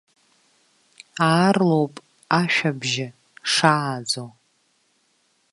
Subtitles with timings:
[1.29, 1.93] Аарлоуп
[2.39, 3.07] ашәабжьы
[3.51, 4.25] шааӡо.